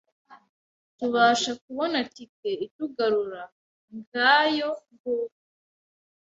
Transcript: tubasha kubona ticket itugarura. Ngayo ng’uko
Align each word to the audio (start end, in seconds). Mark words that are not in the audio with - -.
tubasha 0.97 1.51
kubona 1.63 1.97
ticket 2.13 2.59
itugarura. 2.67 3.43
Ngayo 3.95 4.69
ng’uko 4.93 5.37